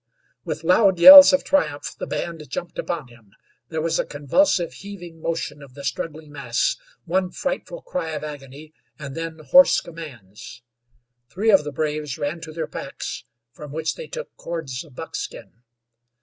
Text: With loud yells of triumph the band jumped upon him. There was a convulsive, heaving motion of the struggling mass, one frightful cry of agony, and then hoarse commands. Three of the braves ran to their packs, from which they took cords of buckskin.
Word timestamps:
With 0.43 0.63
loud 0.63 0.97
yells 0.97 1.31
of 1.31 1.43
triumph 1.43 1.95
the 1.99 2.07
band 2.07 2.49
jumped 2.49 2.79
upon 2.79 3.09
him. 3.09 3.35
There 3.69 3.83
was 3.83 3.99
a 3.99 4.03
convulsive, 4.03 4.73
heaving 4.73 5.21
motion 5.21 5.61
of 5.61 5.75
the 5.75 5.83
struggling 5.83 6.31
mass, 6.31 6.75
one 7.05 7.29
frightful 7.29 7.83
cry 7.83 8.09
of 8.13 8.23
agony, 8.23 8.73
and 8.97 9.13
then 9.13 9.37
hoarse 9.37 9.79
commands. 9.79 10.63
Three 11.29 11.51
of 11.51 11.63
the 11.63 11.71
braves 11.71 12.17
ran 12.17 12.41
to 12.41 12.51
their 12.51 12.65
packs, 12.65 13.25
from 13.51 13.71
which 13.71 13.93
they 13.93 14.07
took 14.07 14.35
cords 14.37 14.83
of 14.83 14.95
buckskin. 14.95 15.61